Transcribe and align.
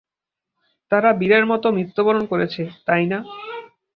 তারা 0.91 1.09
বীরের 1.13 1.45
মতো 1.45 1.67
মৃত্যুবরণ 1.71 2.23
করেছে, 2.25 2.61
তাই 2.87 3.05
না? 3.07 3.19